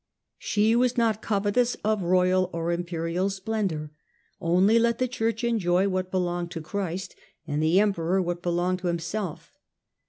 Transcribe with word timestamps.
She 0.39 0.75
was 0.75 0.97
not 0.97 1.21
covetous 1.21 1.75
of 1.83 2.01
royal 2.01 2.49
or 2.53 2.71
imperial 2.71 3.29
splendour; 3.29 3.91
only 4.39 4.79
let 4.79 4.97
the 4.97 5.07
Church 5.07 5.43
enjoy 5.43 5.89
what 5.89 6.09
belonged 6.09 6.49
to 6.53 6.59
Christ, 6.61 7.15
and 7.45 7.61
the 7.61 7.79
emperor 7.79 8.19
what 8.19 8.41
belonged 8.41 8.79
to 8.79 8.87
himself. 8.87 9.51